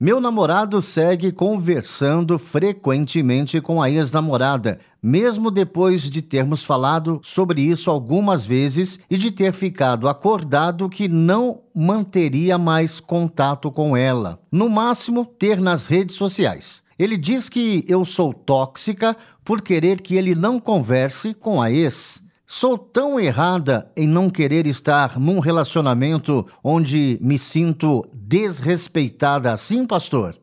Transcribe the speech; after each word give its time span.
Meu 0.00 0.20
namorado 0.20 0.80
segue 0.80 1.32
conversando 1.32 2.38
frequentemente 2.38 3.60
com 3.60 3.82
a 3.82 3.90
ex-namorada, 3.90 4.78
mesmo 5.02 5.50
depois 5.50 6.08
de 6.08 6.22
termos 6.22 6.62
falado 6.62 7.20
sobre 7.24 7.62
isso 7.62 7.90
algumas 7.90 8.46
vezes 8.46 9.00
e 9.10 9.18
de 9.18 9.32
ter 9.32 9.52
ficado 9.52 10.08
acordado 10.08 10.88
que 10.88 11.08
não 11.08 11.62
manteria 11.74 12.56
mais 12.56 13.00
contato 13.00 13.72
com 13.72 13.96
ela, 13.96 14.38
no 14.52 14.68
máximo 14.68 15.24
ter 15.24 15.60
nas 15.60 15.88
redes 15.88 16.14
sociais. 16.14 16.80
Ele 16.96 17.16
diz 17.16 17.48
que 17.48 17.84
eu 17.88 18.04
sou 18.04 18.32
tóxica 18.32 19.16
por 19.44 19.60
querer 19.60 20.00
que 20.00 20.14
ele 20.14 20.32
não 20.32 20.60
converse 20.60 21.34
com 21.34 21.60
a 21.60 21.72
ex. 21.72 22.22
Sou 22.50 22.78
tão 22.78 23.20
errada 23.20 23.92
em 23.94 24.08
não 24.08 24.30
querer 24.30 24.66
estar 24.66 25.20
num 25.20 25.38
relacionamento 25.38 26.50
onde 26.64 27.18
me 27.20 27.38
sinto 27.38 28.08
desrespeitada 28.10 29.52
assim, 29.52 29.86
pastor? 29.86 30.34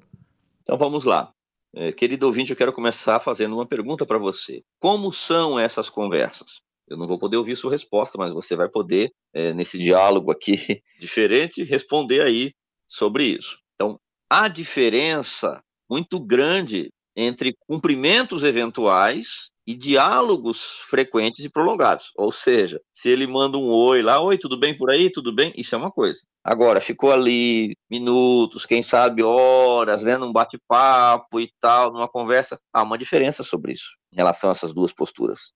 Então 0.62 0.78
vamos 0.78 1.04
lá. 1.04 1.32
É, 1.76 1.92
querido 1.92 2.28
ouvinte, 2.28 2.52
eu 2.52 2.56
quero 2.56 2.72
começar 2.72 3.20
fazendo 3.20 3.56
uma 3.56 3.66
pergunta 3.66 4.06
para 4.06 4.20
você. 4.20 4.62
Como 4.80 5.12
são 5.12 5.58
essas 5.58 5.90
conversas? 5.90 6.62
Eu 6.88 6.96
não 6.96 7.08
vou 7.08 7.18
poder 7.18 7.38
ouvir 7.38 7.56
sua 7.56 7.72
resposta, 7.72 8.20
mas 8.20 8.32
você 8.32 8.56
vai 8.56 8.70
poder, 8.70 9.10
é, 9.34 9.52
nesse 9.56 9.80
diálogo 9.80 10.30
aqui 10.30 10.58
diferente, 11.02 11.64
responder 11.64 12.22
aí 12.22 12.54
sobre 12.88 13.24
isso. 13.24 13.58
Então, 13.74 14.00
há 14.30 14.48
diferença 14.48 15.60
muito 15.90 16.20
grande 16.20 16.92
entre 17.16 17.56
cumprimentos 17.68 18.44
eventuais 18.44 19.55
e 19.68 19.76
diálogos 19.76 20.80
frequentes 20.88 21.44
e 21.44 21.50
prolongados. 21.50 22.12
Ou 22.16 22.32
seja, 22.32 22.80
se 22.94 23.10
ele 23.10 23.26
manda 23.26 23.58
um 23.58 23.68
oi 23.68 24.02
lá, 24.02 24.22
oi, 24.22 24.38
tudo 24.38 24.58
bem 24.58 24.78
por 24.78 24.92
aí? 24.92 25.12
Tudo 25.12 25.34
bem? 25.34 25.54
Isso 25.58 25.74
é 25.74 25.78
uma 25.78 25.92
coisa. 25.92 26.20
Agora, 26.44 26.80
ficou 26.80 27.12
ali 27.12 27.76
minutos, 27.90 28.66
quem 28.66 28.84
sabe 28.84 29.24
horas, 29.24 30.04
né, 30.04 30.18
num 30.18 30.32
bate-papo 30.32 31.40
e 31.40 31.52
tal, 31.60 31.92
numa 31.92 32.08
conversa, 32.08 32.60
há 32.72 32.84
uma 32.84 32.98
diferença 32.98 33.44
sobre 33.44 33.74
isso, 33.74 33.98
em 34.14 34.18
relação 34.18 34.50
a 34.50 34.54
essas 34.54 34.74
duas 34.74 34.94
posturas. 34.94 35.54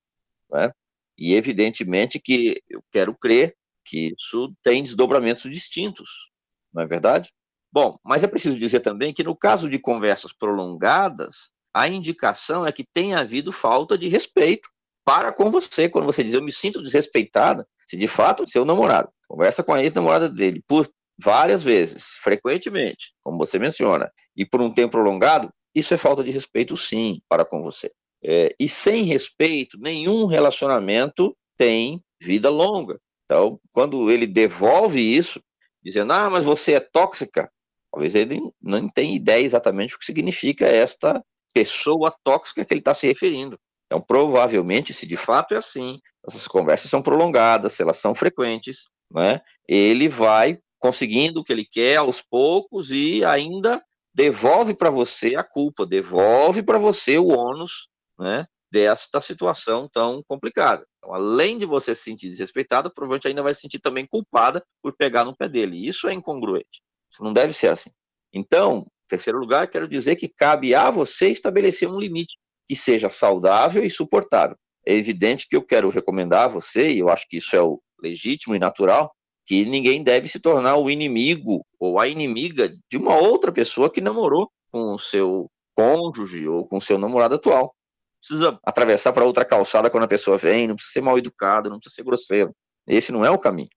Né? 0.49 0.71
E 1.15 1.35
evidentemente 1.35 2.19
que 2.19 2.59
eu 2.67 2.81
quero 2.91 3.15
crer 3.15 3.55
que 3.85 4.13
isso 4.17 4.53
tem 4.63 4.81
desdobramentos 4.81 5.43
distintos, 5.43 6.31
não 6.73 6.81
é 6.83 6.85
verdade? 6.85 7.31
Bom, 7.71 7.99
mas 8.03 8.23
é 8.23 8.27
preciso 8.27 8.57
dizer 8.57 8.79
também 8.79 9.13
que 9.13 9.23
no 9.23 9.35
caso 9.35 9.69
de 9.69 9.77
conversas 9.77 10.33
prolongadas, 10.33 11.51
a 11.73 11.87
indicação 11.87 12.65
é 12.65 12.71
que 12.71 12.83
tenha 12.83 13.19
havido 13.19 13.51
falta 13.51 13.97
de 13.97 14.07
respeito 14.07 14.69
para 15.05 15.31
com 15.31 15.49
você. 15.49 15.89
Quando 15.89 16.05
você 16.05 16.23
diz 16.23 16.33
eu 16.33 16.41
me 16.41 16.51
sinto 16.51 16.81
desrespeitada, 16.81 17.67
se 17.87 17.97
de 17.97 18.07
fato 18.07 18.47
seu 18.47 18.65
namorado 18.65 19.09
conversa 19.27 19.63
com 19.63 19.73
a 19.73 19.83
ex-namorada 19.83 20.27
dele 20.27 20.63
por 20.67 20.89
várias 21.21 21.61
vezes, 21.61 22.13
frequentemente, 22.21 23.13
como 23.23 23.37
você 23.37 23.59
menciona, 23.59 24.09
e 24.35 24.45
por 24.45 24.61
um 24.61 24.73
tempo 24.73 24.91
prolongado, 24.91 25.49
isso 25.75 25.93
é 25.93 25.97
falta 25.97 26.23
de 26.23 26.31
respeito, 26.31 26.75
sim, 26.77 27.21
para 27.27 27.45
com 27.45 27.61
você. 27.61 27.91
É, 28.23 28.55
e 28.59 28.67
sem 28.67 29.03
respeito, 29.03 29.77
nenhum 29.79 30.25
relacionamento 30.25 31.35
tem 31.57 32.01
vida 32.21 32.49
longa. 32.49 32.99
Então, 33.25 33.59
quando 33.71 34.09
ele 34.09 34.25
devolve 34.25 34.99
isso, 34.99 35.41
dizendo, 35.83 36.13
ah, 36.13 36.29
mas 36.29 36.45
você 36.45 36.73
é 36.73 36.79
tóxica, 36.79 37.51
talvez 37.91 38.15
ele 38.15 38.41
não 38.61 38.89
tenha 38.89 39.15
ideia 39.15 39.43
exatamente 39.43 39.95
o 39.95 39.99
que 39.99 40.05
significa 40.05 40.65
esta 40.65 41.23
pessoa 41.53 42.13
tóxica 42.23 42.63
que 42.63 42.73
ele 42.73 42.81
está 42.81 42.93
se 42.93 43.07
referindo. 43.07 43.59
Então, 43.85 43.99
provavelmente, 43.99 44.93
se 44.93 45.07
de 45.07 45.17
fato 45.17 45.53
é 45.53 45.57
assim, 45.57 45.99
essas 46.27 46.47
conversas 46.47 46.91
são 46.91 47.01
prolongadas, 47.01 47.73
se 47.73 47.81
elas 47.81 47.97
são 47.97 48.13
frequentes, 48.13 48.85
né, 49.11 49.41
ele 49.67 50.07
vai 50.07 50.59
conseguindo 50.77 51.39
o 51.39 51.43
que 51.43 51.51
ele 51.51 51.65
quer 51.65 51.97
aos 51.97 52.21
poucos 52.21 52.91
e 52.91 53.25
ainda 53.25 53.83
devolve 54.13 54.75
para 54.75 54.91
você 54.91 55.35
a 55.35 55.43
culpa, 55.43 55.85
devolve 55.85 56.63
para 56.63 56.77
você 56.77 57.17
o 57.17 57.29
ônus 57.29 57.89
né, 58.17 58.45
desta 58.71 59.19
situação 59.19 59.89
tão 59.91 60.23
complicada. 60.27 60.85
Então, 60.97 61.13
além 61.13 61.57
de 61.57 61.65
você 61.65 61.95
se 61.95 62.03
sentir 62.03 62.29
desrespeitada, 62.29 62.89
provavelmente 62.89 63.27
ainda 63.27 63.41
vai 63.41 63.55
se 63.55 63.61
sentir 63.61 63.79
também 63.79 64.05
culpada 64.05 64.63
por 64.81 64.95
pegar 64.95 65.25
no 65.25 65.35
pé 65.35 65.49
dele. 65.49 65.87
Isso 65.87 66.07
é 66.07 66.13
incongruente. 66.13 66.81
Isso 67.11 67.23
não 67.23 67.33
deve 67.33 67.53
ser 67.53 67.69
assim. 67.69 67.89
Então, 68.33 68.85
terceiro 69.09 69.39
lugar, 69.39 69.67
quero 69.67 69.87
dizer 69.87 70.15
que 70.15 70.27
cabe 70.27 70.73
a 70.73 70.89
você 70.89 71.29
estabelecer 71.29 71.89
um 71.89 71.99
limite 71.99 72.37
que 72.67 72.75
seja 72.75 73.09
saudável 73.09 73.83
e 73.83 73.89
suportável. 73.89 74.55
É 74.85 74.93
evidente 74.93 75.47
que 75.47 75.55
eu 75.55 75.61
quero 75.61 75.89
recomendar 75.89 76.43
a 76.43 76.47
você, 76.47 76.89
e 76.89 76.99
eu 76.99 77.09
acho 77.09 77.27
que 77.27 77.37
isso 77.37 77.55
é 77.55 77.61
o 77.61 77.81
legítimo 78.01 78.55
e 78.55 78.59
natural, 78.59 79.11
que 79.45 79.65
ninguém 79.65 80.03
deve 80.03 80.27
se 80.27 80.39
tornar 80.39 80.77
o 80.77 80.89
inimigo 80.89 81.65
ou 81.79 81.99
a 81.99 82.07
inimiga 82.07 82.69
de 82.89 82.97
uma 82.97 83.17
outra 83.17 83.51
pessoa 83.51 83.89
que 83.89 83.99
namorou 83.99 84.49
com 84.71 84.93
o 84.93 84.99
seu 84.99 85.49
cônjuge 85.75 86.47
ou 86.47 86.67
com 86.67 86.77
o 86.77 86.81
seu 86.81 86.97
namorado 86.97 87.35
atual. 87.35 87.73
Precisa 88.19 88.59
atravessar 88.63 89.13
para 89.13 89.25
outra 89.25 89.43
calçada 89.43 89.89
quando 89.89 90.03
a 90.03 90.07
pessoa 90.07 90.37
vem, 90.37 90.67
não 90.67 90.75
precisa 90.75 90.93
ser 90.93 91.01
mal 91.01 91.17
educado, 91.17 91.69
não 91.69 91.79
precisa 91.79 91.95
ser 91.95 92.03
grosseiro. 92.03 92.53
Esse 92.85 93.11
não 93.11 93.25
é 93.25 93.31
o 93.31 93.39
caminho. 93.39 93.69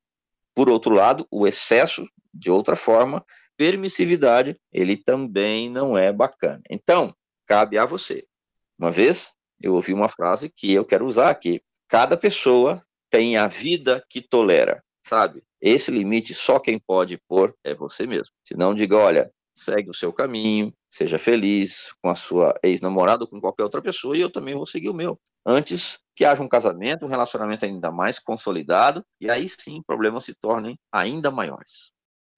Por 0.54 0.68
outro 0.68 0.94
lado, 0.94 1.26
o 1.30 1.46
excesso, 1.46 2.04
de 2.32 2.50
outra 2.50 2.76
forma, 2.76 3.24
permissividade, 3.56 4.56
ele 4.72 4.96
também 4.96 5.70
não 5.70 5.96
é 5.96 6.12
bacana. 6.12 6.60
Então, 6.70 7.14
cabe 7.46 7.78
a 7.78 7.84
você. 7.84 8.24
Uma 8.78 8.90
vez 8.90 9.34
eu 9.60 9.74
ouvi 9.74 9.92
uma 9.92 10.08
frase 10.08 10.50
que 10.50 10.72
eu 10.72 10.84
quero 10.84 11.06
usar 11.06 11.30
aqui: 11.30 11.62
cada 11.88 12.16
pessoa 12.16 12.80
tem 13.10 13.36
a 13.36 13.46
vida 13.46 14.04
que 14.08 14.20
tolera, 14.20 14.82
sabe? 15.06 15.42
Esse 15.60 15.90
limite 15.90 16.34
só 16.34 16.58
quem 16.58 16.78
pode 16.78 17.18
pôr 17.28 17.54
é 17.62 17.74
você 17.74 18.06
mesmo. 18.06 18.30
Se 18.44 18.56
não, 18.56 18.74
diga: 18.74 18.96
olha, 18.96 19.30
segue 19.54 19.90
o 19.90 19.94
seu 19.94 20.12
caminho, 20.12 20.72
seja 20.90 21.18
feliz 21.18 21.92
com 22.02 22.10
a 22.10 22.14
sua 22.14 22.54
ex-namorada 22.62 23.24
ou 23.24 23.28
com 23.28 23.40
qualquer 23.40 23.62
outra 23.62 23.82
pessoa 23.82 24.16
e 24.16 24.20
eu 24.20 24.30
também 24.30 24.54
vou 24.54 24.66
seguir 24.66 24.88
o 24.88 24.94
meu. 24.94 25.20
Antes 25.44 25.98
que 26.14 26.24
haja 26.24 26.42
um 26.42 26.48
casamento, 26.48 27.04
um 27.04 27.08
relacionamento 27.08 27.64
ainda 27.64 27.90
mais 27.90 28.18
consolidado 28.18 29.04
e 29.20 29.30
aí 29.30 29.48
sim 29.48 29.82
problemas 29.86 30.24
se 30.24 30.34
tornem 30.34 30.78
ainda 30.90 31.30
maiores. 31.30 31.92